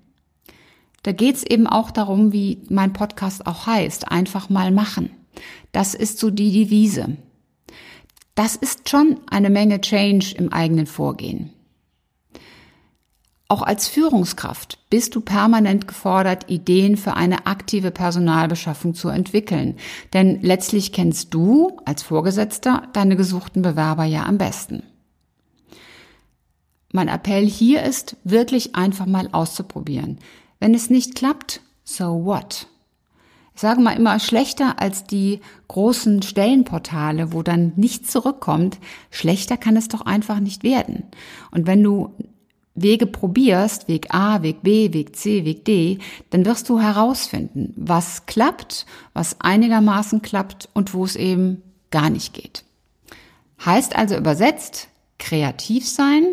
Da 1.03 1.12
geht's 1.12 1.43
eben 1.43 1.67
auch 1.67 1.91
darum, 1.91 2.31
wie 2.31 2.62
mein 2.69 2.93
Podcast 2.93 3.45
auch 3.45 3.67
heißt, 3.67 4.12
einfach 4.12 4.50
mal 4.50 4.72
machen. 4.72 5.12
Das 5.72 5.93
ist 5.93 6.19
so 6.19 6.29
die 6.29 6.51
Devise. 6.51 7.17
Das 8.36 8.55
ist 8.55 8.89
schon 8.89 9.19
eine 9.29 9.50
Menge 9.50 9.81
Change 9.81 10.33
im 10.38 10.51
eigenen 10.51 10.88
Vorgehen. 10.88 11.51
Auch 13.48 13.62
als 13.62 13.88
Führungskraft 13.88 14.79
bist 14.89 15.13
du 15.13 15.22
permanent 15.22 15.88
gefordert, 15.88 16.50
Ideen 16.50 16.98
für 16.98 17.13
eine 17.15 17.45
aktive 17.45 17.91
Personalbeschaffung 17.91 18.95
zu 18.95 19.10
entwickeln. 19.10 19.75
Denn 20.13 20.41
letztlich 20.41 20.91
kennst 20.91 21.33
du 21.36 21.77
als 21.86 22.01
Vorgesetzter 22.01 22.88
deine 22.93 23.15
gesuchten 23.15 23.62
Bewerber 23.62 24.05
ja 24.05 24.25
am 24.25 24.39
besten. 24.39 24.81
Mein 26.91 27.10
Appell 27.10 27.45
hier 27.45 27.83
ist, 27.83 28.15
wirklich 28.24 28.75
einfach 28.75 29.05
mal 29.05 29.29
auszuprobieren. 29.31 30.17
Wenn 30.63 30.75
es 30.75 30.89
nicht 30.89 31.15
klappt, 31.15 31.60
so 31.84 32.24
what? 32.24 32.67
ich 33.53 33.60
sage 33.60 33.82
mal 33.82 33.98
immer, 33.98 34.17
schlechter 34.22 34.79
als 34.79 35.03
die 35.03 35.41
großen 35.67 36.22
Stellenportale, 36.22 37.34
wo 37.34 37.43
dann 37.43 37.74
nichts 37.75 38.10
zurückkommt, 38.10 38.77
schlechter 39.12 39.58
kann 39.58 39.75
es 39.75 39.89
doch 39.89 40.05
einfach 40.05 40.39
nicht 40.39 40.63
werden. 40.63 41.03
Und 41.51 41.67
wenn 41.67 41.84
du 41.84 42.13
Wege 42.75 43.08
probierst, 43.08 43.89
Weg 43.89 44.13
A, 44.13 44.41
Weg 44.41 44.62
B, 44.62 44.93
Weg 44.93 45.17
C, 45.17 45.43
Weg 45.43 45.65
D, 45.65 45.98
dann 46.29 46.46
wirst 46.46 46.70
du 46.70 46.79
herausfinden, 46.79 47.74
was 47.75 48.25
klappt, 48.25 48.86
was 49.12 49.41
einigermaßen 49.41 50.22
klappt 50.22 50.70
und 50.74 50.93
wo 50.93 51.03
es 51.03 51.17
eben 51.17 51.62
gar 51.91 52.10
nicht 52.10 52.34
geht. 52.34 52.63
Heißt 53.65 53.98
also 53.98 54.15
übersetzt, 54.15 54.88
kreativ 55.20 55.86
sein, 55.89 56.24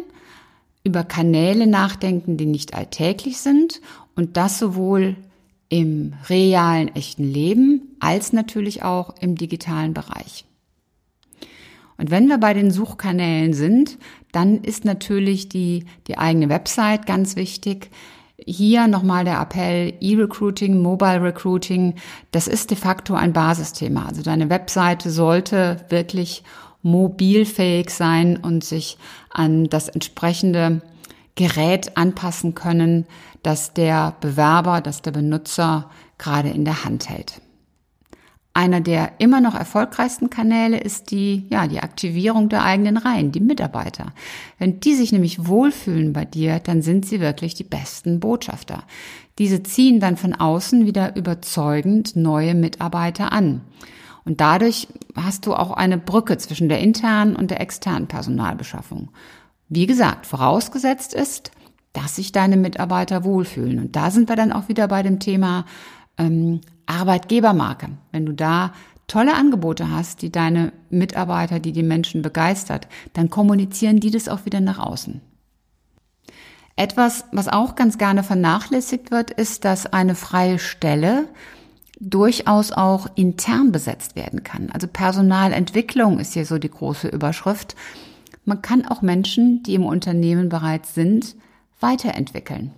über 0.84 1.04
Kanäle 1.04 1.66
nachdenken, 1.66 2.36
die 2.36 2.46
nicht 2.46 2.74
alltäglich 2.74 3.38
sind 3.38 3.80
und 4.16 4.36
das 4.36 4.58
sowohl 4.58 5.16
im 5.68 6.14
realen, 6.28 6.94
echten 6.94 7.24
Leben 7.24 7.96
als 8.00 8.32
natürlich 8.32 8.82
auch 8.82 9.14
im 9.20 9.36
digitalen 9.36 9.94
Bereich. 9.94 10.44
Und 11.96 12.10
wenn 12.10 12.28
wir 12.28 12.38
bei 12.38 12.54
den 12.54 12.70
Suchkanälen 12.70 13.52
sind, 13.52 13.98
dann 14.32 14.62
ist 14.62 14.84
natürlich 14.84 15.48
die, 15.48 15.84
die 16.06 16.16
eigene 16.16 16.48
Website 16.48 17.06
ganz 17.06 17.36
wichtig. 17.36 17.90
Hier 18.38 18.88
nochmal 18.88 19.24
der 19.24 19.38
Appell, 19.38 19.92
E-Recruiting, 20.00 20.80
Mobile 20.80 21.22
Recruiting, 21.22 21.96
das 22.30 22.48
ist 22.48 22.70
de 22.70 22.78
facto 22.78 23.14
ein 23.14 23.34
Basisthema. 23.34 24.06
Also 24.06 24.22
deine 24.22 24.48
Webseite 24.48 25.10
sollte 25.10 25.84
wirklich 25.90 26.42
mobilfähig 26.82 27.90
sein 27.90 28.36
und 28.36 28.64
sich 28.64 28.98
an 29.30 29.68
das 29.68 29.88
entsprechende 29.88 30.82
Gerät 31.34 31.96
anpassen 31.96 32.54
können, 32.54 33.06
das 33.42 33.72
der 33.72 34.14
Bewerber, 34.20 34.80
das 34.80 35.02
der 35.02 35.12
Benutzer 35.12 35.90
gerade 36.18 36.50
in 36.50 36.64
der 36.64 36.84
Hand 36.84 37.08
hält. 37.08 37.40
Einer 38.52 38.80
der 38.80 39.12
immer 39.18 39.40
noch 39.40 39.54
erfolgreichsten 39.54 40.28
Kanäle 40.28 40.78
ist 40.80 41.12
die, 41.12 41.46
ja, 41.50 41.68
die 41.68 41.80
Aktivierung 41.80 42.48
der 42.48 42.64
eigenen 42.64 42.96
Reihen, 42.96 43.30
die 43.30 43.40
Mitarbeiter. 43.40 44.12
Wenn 44.58 44.80
die 44.80 44.94
sich 44.94 45.12
nämlich 45.12 45.46
wohlfühlen 45.46 46.12
bei 46.12 46.24
dir, 46.24 46.58
dann 46.58 46.82
sind 46.82 47.06
sie 47.06 47.20
wirklich 47.20 47.54
die 47.54 47.64
besten 47.64 48.18
Botschafter. 48.18 48.82
Diese 49.38 49.62
ziehen 49.62 50.00
dann 50.00 50.16
von 50.16 50.34
außen 50.34 50.84
wieder 50.84 51.14
überzeugend 51.14 52.16
neue 52.16 52.56
Mitarbeiter 52.56 53.32
an. 53.32 53.60
Und 54.24 54.40
dadurch 54.40 54.88
hast 55.16 55.46
du 55.46 55.54
auch 55.54 55.72
eine 55.72 55.98
Brücke 55.98 56.36
zwischen 56.38 56.68
der 56.68 56.80
internen 56.80 57.36
und 57.36 57.50
der 57.50 57.60
externen 57.60 58.06
Personalbeschaffung. 58.06 59.10
Wie 59.68 59.86
gesagt, 59.86 60.26
vorausgesetzt 60.26 61.14
ist, 61.14 61.52
dass 61.92 62.16
sich 62.16 62.32
deine 62.32 62.56
Mitarbeiter 62.56 63.24
wohlfühlen. 63.24 63.78
Und 63.78 63.96
da 63.96 64.10
sind 64.10 64.28
wir 64.28 64.36
dann 64.36 64.52
auch 64.52 64.68
wieder 64.68 64.88
bei 64.88 65.02
dem 65.02 65.18
Thema 65.18 65.64
ähm, 66.18 66.60
Arbeitgebermarke. 66.86 67.88
Wenn 68.12 68.26
du 68.26 68.32
da 68.32 68.72
tolle 69.06 69.34
Angebote 69.34 69.90
hast, 69.90 70.22
die 70.22 70.30
deine 70.30 70.72
Mitarbeiter, 70.88 71.58
die 71.58 71.72
die 71.72 71.82
Menschen 71.82 72.22
begeistert, 72.22 72.86
dann 73.12 73.30
kommunizieren 73.30 73.98
die 73.98 74.10
das 74.10 74.28
auch 74.28 74.44
wieder 74.44 74.60
nach 74.60 74.78
außen. 74.78 75.20
Etwas, 76.76 77.24
was 77.32 77.48
auch 77.48 77.74
ganz 77.74 77.98
gerne 77.98 78.22
vernachlässigt 78.22 79.10
wird, 79.10 79.30
ist, 79.32 79.64
dass 79.64 79.86
eine 79.86 80.14
freie 80.14 80.58
Stelle 80.58 81.28
durchaus 82.00 82.72
auch 82.72 83.06
intern 83.14 83.72
besetzt 83.72 84.16
werden 84.16 84.42
kann. 84.42 84.70
Also 84.70 84.88
Personalentwicklung 84.88 86.18
ist 86.18 86.32
hier 86.32 86.46
so 86.46 86.58
die 86.58 86.70
große 86.70 87.08
Überschrift. 87.08 87.76
Man 88.46 88.62
kann 88.62 88.86
auch 88.86 89.02
Menschen, 89.02 89.62
die 89.62 89.74
im 89.74 89.84
Unternehmen 89.84 90.48
bereits 90.48 90.94
sind, 90.94 91.36
weiterentwickeln. 91.78 92.72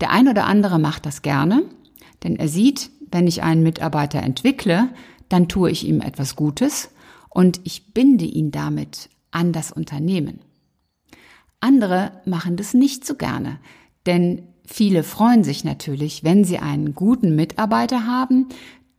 Der 0.00 0.10
ein 0.10 0.28
oder 0.28 0.44
andere 0.44 0.78
macht 0.78 1.06
das 1.06 1.22
gerne, 1.22 1.62
denn 2.22 2.36
er 2.36 2.48
sieht, 2.48 2.90
wenn 3.10 3.26
ich 3.26 3.42
einen 3.42 3.62
Mitarbeiter 3.62 4.22
entwickle, 4.22 4.90
dann 5.28 5.48
tue 5.48 5.70
ich 5.70 5.86
ihm 5.86 6.00
etwas 6.00 6.36
Gutes 6.36 6.90
und 7.30 7.60
ich 7.64 7.94
binde 7.94 8.24
ihn 8.24 8.50
damit 8.50 9.08
an 9.30 9.52
das 9.52 9.72
Unternehmen. 9.72 10.40
Andere 11.60 12.12
machen 12.26 12.56
das 12.56 12.74
nicht 12.74 13.06
so 13.06 13.14
gerne, 13.14 13.58
denn 14.04 14.42
viele 14.66 15.02
freuen 15.02 15.44
sich 15.44 15.64
natürlich, 15.64 16.24
wenn 16.24 16.44
sie 16.44 16.58
einen 16.58 16.94
guten 16.94 17.34
Mitarbeiter 17.34 18.06
haben, 18.06 18.48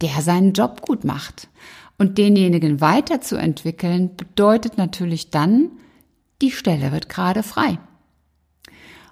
der 0.01 0.21
seinen 0.21 0.53
Job 0.53 0.81
gut 0.81 1.03
macht. 1.03 1.50
Und 1.97 2.17
denjenigen 2.17 2.79
weiterzuentwickeln 2.79 4.15
bedeutet 4.15 4.77
natürlich 4.77 5.31
dann, 5.31 5.71
die 6.41 6.51
Stelle 6.51 6.91
wird 6.91 7.09
gerade 7.09 7.43
frei. 7.43 7.79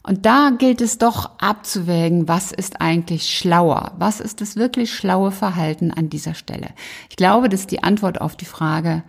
Und 0.03 0.27
da 0.27 0.51
gilt 0.51 0.81
es 0.81 1.00
doch 1.00 1.39
abzuwägen, 1.39 2.27
was 2.27 2.51
ist 2.51 2.79
eigentlich 2.79 3.35
schlauer? 3.35 3.93
Was 3.97 4.19
ist 4.19 4.39
das 4.39 4.55
wirklich 4.55 4.93
schlaue 4.93 5.31
Verhalten 5.31 5.89
an 5.89 6.09
dieser 6.09 6.35
Stelle? 6.35 6.69
Ich 7.09 7.15
glaube, 7.15 7.50
dass 7.50 7.65
die 7.65 7.81
Antwort 7.81 8.21
auf 8.21 8.35
die 8.35 8.45
Frage 8.45 9.03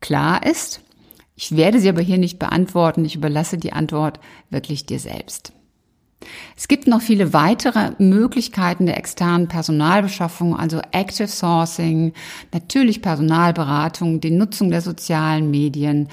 klar 0.00 0.46
ist. 0.46 0.80
Ich 1.34 1.54
werde 1.54 1.80
sie 1.80 1.90
aber 1.90 2.00
hier 2.00 2.16
nicht 2.16 2.38
beantworten. 2.38 3.04
Ich 3.04 3.14
überlasse 3.14 3.58
die 3.58 3.74
Antwort 3.74 4.18
wirklich 4.48 4.86
dir 4.86 4.98
selbst. 4.98 5.52
Es 6.56 6.68
gibt 6.68 6.86
noch 6.86 7.02
viele 7.02 7.32
weitere 7.32 7.92
Möglichkeiten 7.98 8.86
der 8.86 8.96
externen 8.96 9.48
Personalbeschaffung, 9.48 10.56
also 10.56 10.80
Active 10.92 11.28
Sourcing, 11.28 12.12
natürlich 12.52 13.02
Personalberatung, 13.02 14.20
die 14.20 14.30
Nutzung 14.30 14.70
der 14.70 14.80
sozialen 14.80 15.50
Medien. 15.50 16.08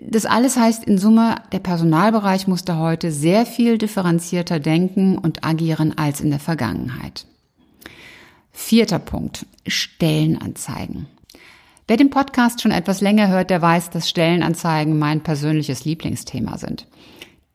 Das 0.00 0.26
alles 0.26 0.56
heißt 0.56 0.84
in 0.84 0.98
Summe, 0.98 1.36
der 1.52 1.58
Personalbereich 1.58 2.46
musste 2.46 2.78
heute 2.78 3.12
sehr 3.12 3.44
viel 3.46 3.78
differenzierter 3.78 4.60
denken 4.60 5.18
und 5.18 5.44
agieren 5.44 5.96
als 5.96 6.20
in 6.20 6.30
der 6.30 6.40
Vergangenheit. 6.40 7.26
Vierter 8.52 8.98
Punkt, 8.98 9.46
Stellenanzeigen. 9.66 11.06
Wer 11.86 11.96
den 11.96 12.10
Podcast 12.10 12.60
schon 12.60 12.70
etwas 12.70 13.00
länger 13.00 13.28
hört, 13.28 13.50
der 13.50 13.62
weiß, 13.62 13.90
dass 13.90 14.08
Stellenanzeigen 14.08 14.98
mein 14.98 15.22
persönliches 15.22 15.84
Lieblingsthema 15.84 16.58
sind. 16.58 16.86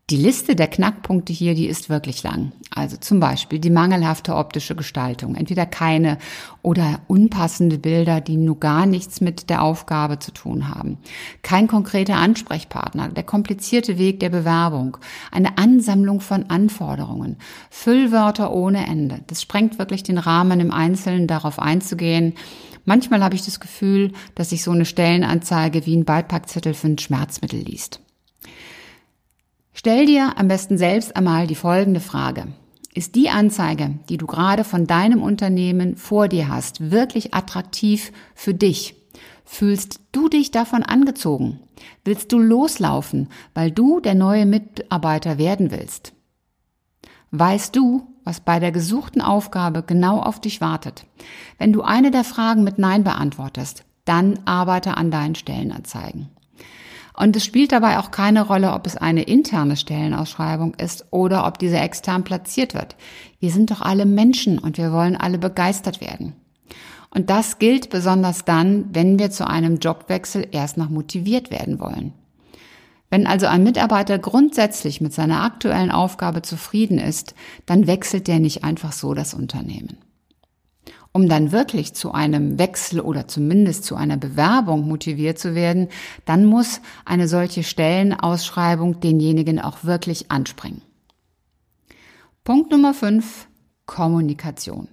Die 0.10 0.18
Liste 0.18 0.58
der 0.58 0.68
Knackpunkte 0.68 1.32
hier, 1.32 1.56
die 1.56 1.66
ist 1.66 1.90
wirklich 1.90 2.24
lang. 2.24 2.52
Also 2.70 2.98
zum 2.98 3.22
Beispiel 3.22 3.60
die 3.60 3.70
mangelhafte 3.70 4.36
optische 4.36 4.76
Gestaltung, 4.76 5.36
entweder 5.36 5.66
keine 5.66 6.18
oder 6.62 7.00
unpassende 7.08 7.78
Bilder, 7.78 8.20
die 8.20 8.36
nur 8.36 8.60
gar 8.60 8.86
nichts 8.86 9.22
mit 9.22 9.50
der 9.50 9.62
Aufgabe 9.62 10.20
zu 10.20 10.34
tun 10.34 10.68
haben. 10.68 10.98
Kein 11.42 11.70
konkreter 11.70 12.18
Ansprechpartner, 12.18 13.08
der 13.08 13.24
komplizierte 13.24 13.98
Weg 13.98 14.20
der 14.20 14.30
Bewerbung, 14.30 14.98
eine 15.32 15.58
Ansammlung 15.58 16.20
von 16.20 16.50
Anforderungen, 16.50 17.38
Füllwörter 17.70 18.52
ohne 18.52 18.86
Ende. 18.86 19.22
Das 19.28 19.42
sprengt 19.42 19.80
wirklich 19.80 20.04
den 20.04 20.18
Rahmen 20.18 20.60
im 20.60 20.74
Einzelnen 20.74 21.28
darauf 21.28 21.60
einzugehen. 21.60 22.34
Manchmal 22.84 23.24
habe 23.24 23.36
ich 23.36 23.46
das 23.46 23.62
Gefühl, 23.62 24.12
dass 24.36 24.50
sich 24.50 24.64
so 24.64 24.72
eine 24.72 24.84
Stellenanzeige 24.84 25.86
wie 25.86 25.96
ein 25.96 26.04
Beipackzettel 26.04 26.74
für 26.74 26.88
ein 26.88 26.98
Schmerzmittel 26.98 27.62
liest. 27.62 28.02
Stell 29.84 30.06
dir 30.06 30.38
am 30.38 30.48
besten 30.48 30.78
selbst 30.78 31.16
einmal 31.16 31.46
die 31.46 31.56
folgende 31.56 32.00
Frage. 32.00 32.48
Ist 32.94 33.16
die 33.16 33.30
Anzeige, 33.30 34.00
die 34.08 34.18
du 34.18 34.28
gerade 34.28 34.64
von 34.64 34.88
deinem 34.88 35.22
Unternehmen 35.22 35.98
vor 35.98 36.28
dir 36.28 36.48
hast, 36.48 36.90
wirklich 36.92 37.34
attraktiv 37.34 38.12
für 38.34 38.54
dich, 38.54 38.96
Fühlst 39.46 40.00
du 40.12 40.30
dich 40.30 40.52
davon 40.52 40.84
angezogen? 40.84 41.60
Willst 42.04 42.32
du 42.32 42.40
loslaufen, 42.40 43.30
weil 43.54 43.72
du 43.72 44.00
der 44.00 44.16
neue 44.16 44.46
Mitarbeiter 44.46 45.38
werden 45.38 45.72
willst? 45.72 46.14
Weißt 47.32 47.76
du, 47.76 48.08
was 48.24 48.40
bei 48.40 48.60
der 48.60 48.72
gesuchten 48.72 49.22
Aufgabe 49.22 49.84
genau 49.84 50.20
auf 50.20 50.40
dich 50.40 50.62
wartet? 50.62 51.06
Wenn 51.58 51.74
du 51.74 51.82
eine 51.82 52.10
der 52.10 52.24
Fragen 52.24 52.64
mit 52.64 52.80
Nein 52.80 53.04
beantwortest, 53.04 53.84
dann 54.06 54.40
arbeite 54.46 54.98
an 54.98 55.12
deinen 55.12 55.36
Stellenanzeigen. 55.36 56.30
Und 57.16 57.36
es 57.36 57.46
spielt 57.46 57.72
dabei 57.72 58.00
auch 58.00 58.12
keine 58.12 58.46
Rolle, 58.46 58.74
ob 58.74 58.88
es 58.88 58.98
eine 58.98 59.24
interne 59.24 59.78
Stellenausschreibung 59.78 60.74
ist 60.76 61.06
oder 61.12 61.46
ob 61.46 61.60
diese 61.60 61.78
extern 61.78 62.24
platziert 62.24 62.74
wird. 62.74 62.96
Wir 63.40 63.52
sind 63.52 63.70
doch 63.70 63.82
alle 63.82 64.06
Menschen 64.06 64.58
und 64.58 64.78
wir 64.78 64.92
wollen 64.92 65.16
alle 65.16 65.38
begeistert 65.38 66.02
werden. 66.02 66.34
Und 67.12 67.30
das 67.30 67.60
gilt 67.60 67.92
besonders 67.92 68.46
dann, 68.46 68.86
wenn 68.92 69.20
wir 69.20 69.30
zu 69.30 69.48
einem 69.48 69.78
Jobwechsel 69.78 70.48
erst 70.52 70.78
noch 70.78 70.90
motiviert 70.90 71.52
werden 71.52 71.80
wollen. 71.80 72.14
Wenn 73.12 73.28
also 73.28 73.46
ein 73.46 73.62
Mitarbeiter 73.62 74.18
grundsätzlich 74.18 75.00
mit 75.00 75.14
seiner 75.14 75.44
aktuellen 75.44 75.92
Aufgabe 75.92 76.42
zufrieden 76.42 76.98
ist, 76.98 77.36
dann 77.68 77.86
wechselt 77.86 78.28
der 78.28 78.40
nicht 78.40 78.64
einfach 78.64 78.92
so 78.92 79.14
das 79.14 79.36
Unternehmen. 79.36 79.98
Um 81.16 81.30
dann 81.30 81.52
wirklich 81.52 81.94
zu 81.94 82.12
einem 82.12 82.58
Wechsel 82.58 83.00
oder 83.00 83.28
zumindest 83.28 83.86
zu 83.86 83.96
einer 83.96 84.18
Bewerbung 84.18 84.88
motiviert 84.88 85.38
zu 85.38 85.54
werden, 85.54 85.90
dann 86.26 86.44
muss 86.44 86.82
eine 87.06 87.28
solche 87.28 87.64
Stellenausschreibung 87.64 89.00
denjenigen 89.00 89.60
auch 89.60 89.84
wirklich 89.84 90.32
anspringen. 90.32 90.82
Punkt 92.44 92.72
Nummer 92.72 92.96
5. 92.96 93.48
Kommunikation. 93.86 94.88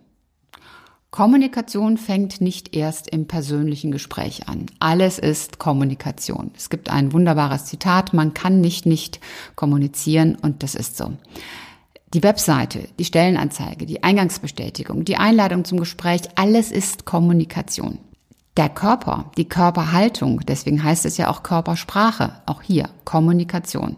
Kommunikation 1.10 1.96
fängt 1.96 2.40
nicht 2.40 2.76
erst 2.76 3.08
im 3.10 3.26
persönlichen 3.26 3.90
Gespräch 3.90 4.46
an. 4.46 4.66
Alles 4.78 5.18
ist 5.18 5.58
Kommunikation. 5.58 6.52
Es 6.56 6.70
gibt 6.70 6.88
ein 6.90 7.12
wunderbares 7.12 7.64
Zitat, 7.64 8.12
man 8.14 8.32
kann 8.32 8.60
nicht 8.60 8.86
nicht 8.86 9.20
kommunizieren 9.56 10.36
und 10.36 10.62
das 10.62 10.76
ist 10.76 10.96
so. 10.96 11.12
Die 12.12 12.24
Webseite, 12.24 12.88
die 12.98 13.04
Stellenanzeige, 13.04 13.86
die 13.86 14.02
Eingangsbestätigung, 14.02 15.04
die 15.04 15.16
Einladung 15.16 15.64
zum 15.64 15.78
Gespräch, 15.78 16.22
alles 16.34 16.72
ist 16.72 17.04
Kommunikation. 17.04 17.98
Der 18.56 18.68
Körper, 18.68 19.30
die 19.36 19.48
Körperhaltung, 19.48 20.40
deswegen 20.40 20.82
heißt 20.82 21.06
es 21.06 21.18
ja 21.18 21.28
auch 21.28 21.44
Körpersprache, 21.44 22.32
auch 22.46 22.62
hier 22.62 22.88
Kommunikation. 23.04 23.96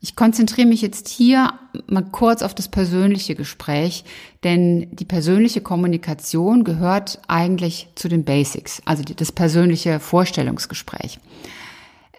Ich 0.00 0.16
konzentriere 0.16 0.66
mich 0.66 0.82
jetzt 0.82 1.08
hier 1.08 1.54
mal 1.86 2.02
kurz 2.02 2.42
auf 2.42 2.52
das 2.52 2.66
persönliche 2.66 3.36
Gespräch, 3.36 4.04
denn 4.42 4.88
die 4.90 5.04
persönliche 5.04 5.60
Kommunikation 5.60 6.64
gehört 6.64 7.20
eigentlich 7.28 7.88
zu 7.94 8.08
den 8.08 8.24
Basics, 8.24 8.82
also 8.86 9.04
das 9.04 9.30
persönliche 9.30 10.00
Vorstellungsgespräch. 10.00 11.20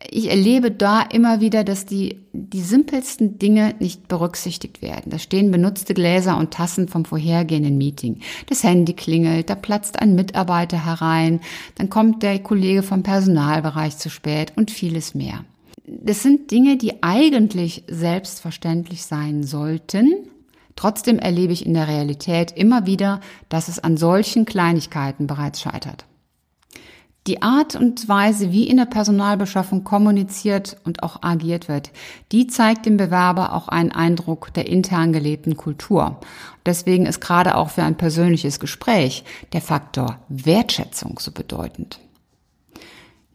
Ich 0.10 0.30
erlebe 0.30 0.72
da 0.72 1.02
immer 1.02 1.42
wieder, 1.42 1.64
dass 1.64 1.86
die, 1.86 2.20
die 2.34 2.62
simpelsten 2.62 3.40
Dinge 3.40 3.76
nicht 3.80 4.08
berücksichtigt 4.08 4.82
werden. 4.82 5.10
Da 5.10 5.20
stehen 5.20 5.52
benutzte 5.52 5.94
Gläser 5.94 6.38
und 6.38 6.52
Tassen 6.52 6.88
vom 6.88 7.06
vorhergehenden 7.06 7.78
Meeting. 7.78 8.20
Das 8.48 8.64
Handy 8.64 8.94
klingelt, 8.94 9.50
da 9.50 9.56
platzt 9.56 10.00
ein 10.00 10.16
Mitarbeiter 10.16 10.86
herein, 10.86 11.42
dann 11.76 11.90
kommt 11.90 12.24
der 12.24 12.40
Kollege 12.40 12.84
vom 12.84 13.04
Personalbereich 13.04 13.98
zu 13.98 14.10
spät 14.10 14.54
und 14.56 14.72
vieles 14.72 15.16
mehr 15.16 15.46
das 15.88 16.24
sind 16.24 16.52
Dinge, 16.52 16.78
die 16.78 17.04
eigentlich 17.04 17.84
selbstverständlich 17.88 19.04
sein 19.06 19.44
sollten. 19.44 20.14
Trotzdem 20.76 21.20
erlebe 21.20 21.54
ich 21.54 21.66
in 21.66 21.74
der 21.74 21.88
Realität 21.88 22.52
immer 22.52 22.86
wieder, 22.86 23.22
dass 23.50 23.68
es 23.70 23.80
an 23.80 23.98
solchen 23.98 24.46
Kleinigkeiten 24.46 25.28
bereits 25.28 25.62
scheitert. 25.62 26.06
Die 27.27 27.41
Art 27.41 27.75
und 27.75 28.08
Weise, 28.08 28.51
wie 28.51 28.67
in 28.67 28.77
der 28.77 28.86
Personalbeschaffung 28.86 29.84
kommuniziert 29.84 30.77
und 30.84 31.01
auch 31.01 31.24
agiert 31.24 31.67
wird, 31.67 31.89
die 32.32 32.46
zeigt 32.46 32.86
dem 32.86 32.98
Bewerber 32.98 33.53
auch 33.53 33.67
einen 33.67 33.91
Eindruck 33.91 34.53
der 34.53 34.67
intern 34.67 35.12
gelebten 35.12 35.58
Kultur. 35.58 36.20
Deswegen 36.67 37.08
ist 37.08 37.21
gerade 37.21 37.56
auch 37.56 37.71
für 37.71 37.84
ein 37.84 37.97
persönliches 37.97 38.60
Gespräch 38.60 39.23
der 39.54 39.62
Faktor 39.62 40.19
Wertschätzung 40.30 41.17
so 41.17 41.32
bedeutend. 41.32 42.00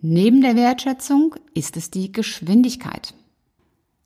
Neben 0.00 0.40
der 0.40 0.54
Wertschätzung 0.54 1.34
ist 1.54 1.76
es 1.76 1.90
die 1.90 2.12
Geschwindigkeit. 2.12 3.12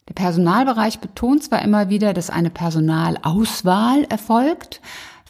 Der 0.09 0.15
Personalbereich 0.15 0.99
betont 0.99 1.45
zwar 1.45 1.63
immer 1.63 1.89
wieder, 1.89 2.15
dass 2.15 2.31
eine 2.31 2.51
Personalauswahl 2.51 4.05
erfolgt, 4.05 4.81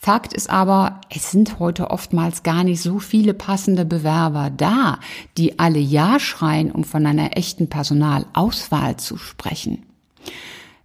Fakt 0.04 0.34
ist 0.34 0.50
aber, 0.50 1.00
es 1.08 1.30
sind 1.30 1.58
heute 1.58 1.90
oftmals 1.90 2.42
gar 2.42 2.62
nicht 2.62 2.82
so 2.82 2.98
viele 2.98 3.32
passende 3.32 3.86
Bewerber 3.86 4.50
da, 4.50 4.98
die 5.38 5.58
alle 5.58 5.78
Ja 5.78 6.20
schreien, 6.20 6.70
um 6.70 6.84
von 6.84 7.06
einer 7.06 7.38
echten 7.38 7.70
Personalauswahl 7.70 8.98
zu 8.98 9.16
sprechen. 9.16 9.86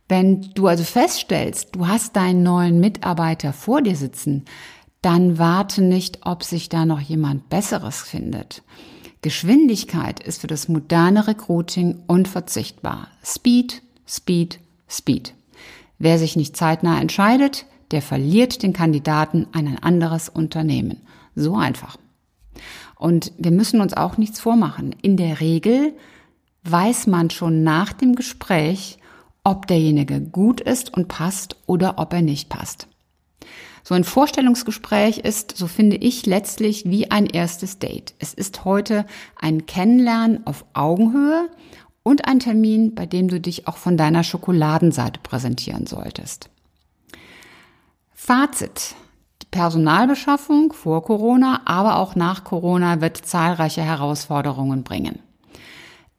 Wenn 0.07 0.51
du 0.53 0.67
also 0.67 0.85
feststellst, 0.85 1.75
du 1.75 1.89
hast 1.89 2.15
deinen 2.15 2.43
neuen 2.43 2.79
Mitarbeiter 2.79 3.51
vor 3.51 3.81
dir 3.81 3.97
sitzen, 3.97 4.45
dann 5.01 5.37
warte 5.37 5.81
nicht, 5.81 6.25
ob 6.25 6.45
sich 6.45 6.69
da 6.69 6.85
noch 6.85 7.01
jemand 7.01 7.49
Besseres 7.49 7.99
findet. 7.99 8.63
Geschwindigkeit 9.21 10.21
ist 10.21 10.39
für 10.39 10.47
das 10.47 10.69
moderne 10.69 11.27
Recruiting 11.27 12.03
unverzichtbar. 12.07 13.09
Speed, 13.21 13.81
Speed, 14.07 14.61
Speed. 14.87 15.33
Wer 15.97 16.17
sich 16.17 16.37
nicht 16.37 16.55
zeitnah 16.55 17.01
entscheidet, 17.01 17.65
der 17.91 18.01
verliert 18.01 18.63
den 18.63 18.73
Kandidaten 18.73 19.47
an 19.51 19.67
ein 19.67 19.81
anderes 19.81 20.29
Unternehmen. 20.29 21.01
So 21.35 21.55
einfach. 21.55 21.97
Und 22.95 23.31
wir 23.37 23.51
müssen 23.51 23.81
uns 23.81 23.93
auch 23.93 24.17
nichts 24.17 24.39
vormachen. 24.39 24.95
In 25.01 25.17
der 25.17 25.39
Regel 25.39 25.93
weiß 26.63 27.07
man 27.07 27.29
schon 27.29 27.63
nach 27.63 27.93
dem 27.93 28.15
Gespräch, 28.15 28.97
ob 29.43 29.67
derjenige 29.67 30.19
gut 30.21 30.61
ist 30.61 30.93
und 30.93 31.07
passt 31.07 31.55
oder 31.65 31.97
ob 31.97 32.13
er 32.13 32.21
nicht 32.21 32.49
passt. 32.49 32.87
So 33.83 33.95
ein 33.95 34.03
Vorstellungsgespräch 34.03 35.19
ist, 35.19 35.55
so 35.57 35.67
finde 35.67 35.95
ich, 35.95 36.25
letztlich 36.25 36.85
wie 36.85 37.09
ein 37.09 37.25
erstes 37.25 37.79
Date. 37.79 38.13
Es 38.19 38.33
ist 38.33 38.65
heute 38.65 39.05
ein 39.39 39.65
Kennenlernen 39.65 40.45
auf 40.45 40.65
Augenhöhe 40.73 41.49
und 42.03 42.27
ein 42.27 42.39
Termin, 42.39 42.93
bei 42.93 43.05
dem 43.05 43.29
du 43.29 43.39
dich 43.39 43.67
auch 43.67 43.77
von 43.77 43.97
deiner 43.97 44.23
Schokoladenseite 44.23 45.19
präsentieren 45.21 45.87
solltest. 45.87 46.49
Fazit. 48.21 48.95
Die 49.41 49.47
Personalbeschaffung 49.49 50.73
vor 50.73 51.03
Corona, 51.03 51.61
aber 51.63 51.95
auch 51.95 52.15
nach 52.15 52.43
Corona 52.43 52.99
wird 52.99 53.17
zahlreiche 53.17 53.81
Herausforderungen 53.81 54.83
bringen. 54.83 55.19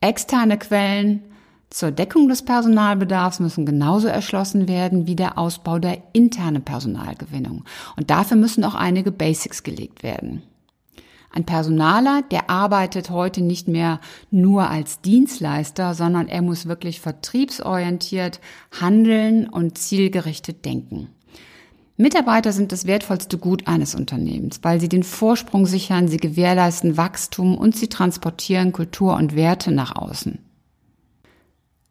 Externe 0.00 0.58
Quellen, 0.58 1.22
zur 1.68 1.92
Deckung 1.92 2.28
des 2.28 2.42
Personalbedarfs 2.42 3.38
müssen 3.38 3.66
genauso 3.66 4.08
erschlossen 4.08 4.66
werden 4.66 5.06
wie 5.06 5.14
der 5.14 5.36
Ausbau 5.36 5.78
der 5.78 5.98
internen 6.14 6.64
Personalgewinnung. 6.64 7.64
Und 7.96 8.10
dafür 8.10 8.38
müssen 8.38 8.64
auch 8.64 8.74
einige 8.74 9.12
Basics 9.12 9.62
gelegt 9.62 10.02
werden. 10.02 10.42
Ein 11.30 11.44
Personaler, 11.44 12.22
der 12.22 12.48
arbeitet 12.48 13.10
heute 13.10 13.42
nicht 13.42 13.68
mehr 13.68 14.00
nur 14.30 14.68
als 14.68 15.02
Dienstleister, 15.02 15.94
sondern 15.94 16.28
er 16.28 16.42
muss 16.42 16.66
wirklich 16.66 16.98
vertriebsorientiert 17.00 18.40
handeln 18.80 19.48
und 19.48 19.76
zielgerichtet 19.78 20.64
denken. 20.64 21.10
Mitarbeiter 22.00 22.52
sind 22.52 22.72
das 22.72 22.86
wertvollste 22.86 23.36
Gut 23.36 23.66
eines 23.66 23.94
Unternehmens, 23.94 24.60
weil 24.62 24.80
sie 24.80 24.88
den 24.88 25.02
Vorsprung 25.02 25.66
sichern, 25.66 26.08
sie 26.08 26.16
gewährleisten 26.16 26.96
Wachstum 26.96 27.58
und 27.58 27.76
sie 27.76 27.88
transportieren 27.88 28.72
Kultur 28.72 29.16
und 29.16 29.36
Werte 29.36 29.70
nach 29.70 29.94
außen. 29.94 30.38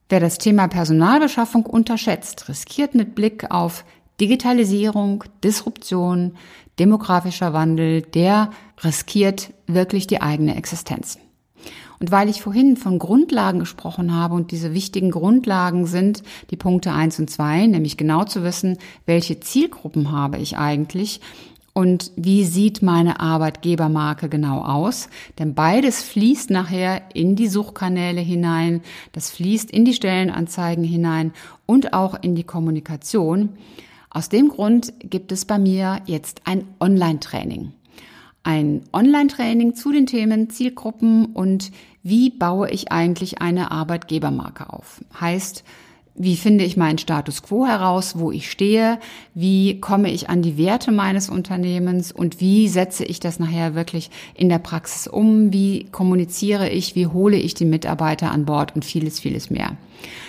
Wer 0.10 0.20
das 0.20 0.40
Thema 0.40 0.68
Personalbeschaffung 0.68 1.68
unterschätzt, 1.68 2.50
riskiert 2.50 2.96
mit 2.96 3.14
Blick 3.14 3.52
auf 3.52 3.86
Digitalisierung, 4.20 5.26
Disruption, 5.44 6.34
demografischer 6.80 7.54
Wandel, 7.54 8.02
der 8.02 8.50
riskiert 8.84 9.54
wirklich 9.68 10.08
die 10.08 10.24
eigene 10.24 10.56
Existenz. 10.56 11.20
Und 12.00 12.12
weil 12.12 12.30
ich 12.30 12.42
vorhin 12.42 12.78
von 12.78 12.98
Grundlagen 12.98 13.60
gesprochen 13.60 14.16
habe 14.16 14.36
und 14.36 14.52
diese 14.52 14.74
wichtigen 14.74 15.12
Grundlagen 15.12 15.86
sind 15.86 16.24
die 16.50 16.56
Punkte 16.56 16.94
eins 16.94 17.20
und 17.20 17.30
zwei, 17.30 17.66
nämlich 17.66 17.98
genau 17.98 18.24
zu 18.24 18.44
wissen, 18.44 18.78
welche 19.06 19.40
Zielgruppen 19.40 20.12
habe 20.12 20.38
ich 20.38 20.58
eigentlich 20.58 21.20
und 21.74 22.12
wie 22.16 22.44
sieht 22.44 22.82
meine 22.82 23.20
Arbeitgebermarke 23.20 24.28
genau 24.28 24.62
aus? 24.64 25.08
Denn 25.38 25.54
beides 25.54 26.04
fließt 26.04 26.50
nachher 26.50 27.04
in 27.14 27.36
die 27.38 27.48
Suchkanäle 27.48 28.22
hinein, 28.22 28.82
das 29.14 29.30
fließt 29.30 29.72
in 29.72 29.86
die 29.86 29.94
Stellenanzeigen 29.94 30.84
hinein 30.84 31.32
und 31.66 31.94
auch 31.94 32.22
in 32.22 32.36
die 32.36 32.44
Kommunikation. 32.44 33.50
Aus 34.10 34.30
dem 34.30 34.50
Grund 34.50 34.94
gibt 35.00 35.32
es 35.32 35.46
bei 35.46 35.60
mir 35.60 36.02
jetzt 36.06 36.42
ein 36.46 36.66
Online-Training. 36.80 37.72
Ein 38.44 38.84
Online-Training 38.94 39.76
zu 39.76 39.92
den 39.92 40.06
Themen 40.06 40.50
Zielgruppen 40.50 41.28
und 41.28 41.72
wie 42.04 42.30
baue 42.30 42.70
ich 42.72 42.92
eigentlich 42.92 43.42
eine 43.42 43.72
Arbeitgebermarke 43.72 44.72
auf. 44.72 45.02
Heißt, 45.20 45.64
wie 46.22 46.36
finde 46.36 46.66
ich 46.66 46.76
meinen 46.76 46.98
Status 46.98 47.44
quo 47.44 47.66
heraus, 47.66 48.20
wo 48.20 48.30
ich 48.30 48.52
stehe, 48.52 49.00
wie 49.34 49.80
komme 49.80 50.12
ich 50.12 50.30
an 50.30 50.42
die 50.42 50.58
Werte 50.58 50.92
meines 50.92 51.30
Unternehmens? 51.30 52.12
Und 52.12 52.42
wie 52.42 52.68
setze 52.68 53.06
ich 53.06 53.22
das 53.22 53.40
nachher 53.40 53.74
wirklich 53.74 54.12
in 54.36 54.50
der 54.50 54.60
Praxis 54.60 55.08
um, 55.08 55.54
wie 55.54 55.86
kommuniziere 55.86 56.70
ich, 56.70 56.94
wie 56.96 57.08
hole 57.08 57.38
ich 57.38 57.54
die 57.54 57.64
Mitarbeiter 57.64 58.32
an 58.32 58.46
Bord? 58.46 58.76
Und 58.76 58.84
vieles, 58.84 59.22
vieles 59.22 59.50
mehr. 59.50 59.78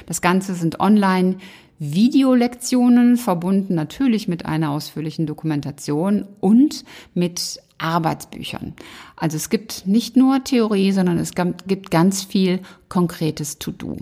Das 0.06 0.20
Ganze 0.20 0.54
sind 0.54 0.78
online 0.78 1.38
Videolektionen, 1.80 3.16
verbunden 3.16 3.74
natürlich 3.74 4.28
mit 4.28 4.46
einer 4.46 4.70
ausführlichen 4.70 5.26
Dokumentation 5.26 6.24
und 6.38 6.84
mit 7.14 7.60
Arbeitsbüchern. 7.80 8.74
Also 9.16 9.36
es 9.36 9.50
gibt 9.50 9.86
nicht 9.86 10.16
nur 10.16 10.44
Theorie, 10.44 10.92
sondern 10.92 11.18
es 11.18 11.32
gibt 11.34 11.90
ganz 11.90 12.22
viel 12.22 12.60
konkretes 12.88 13.58
To-Do. 13.58 13.96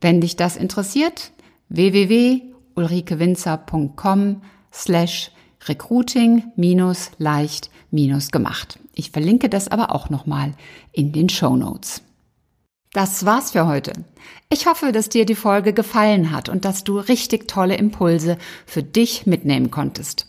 Wenn 0.00 0.20
dich 0.20 0.34
das 0.36 0.56
interessiert, 0.56 1.30
www.ulrikewinzer.com 1.68 4.42
slash 4.72 5.30
recruiting 5.66 6.44
minus 6.56 7.12
leicht 7.18 7.70
minus 7.90 8.30
gemacht. 8.30 8.78
Ich 8.94 9.10
verlinke 9.10 9.48
das 9.48 9.66
aber 9.68 9.94
auch 9.94 10.10
nochmal 10.10 10.52
in 10.92 11.12
den 11.12 11.28
Show 11.28 11.56
Notes. 11.56 12.02
Das 12.92 13.24
war's 13.24 13.52
für 13.52 13.66
heute. 13.66 13.92
Ich 14.50 14.66
hoffe, 14.66 14.92
dass 14.92 15.08
dir 15.08 15.24
die 15.26 15.34
Folge 15.34 15.72
gefallen 15.72 16.30
hat 16.30 16.48
und 16.48 16.64
dass 16.64 16.84
du 16.84 16.98
richtig 16.98 17.48
tolle 17.48 17.76
Impulse 17.76 18.38
für 18.66 18.84
dich 18.84 19.26
mitnehmen 19.26 19.70
konntest. 19.70 20.28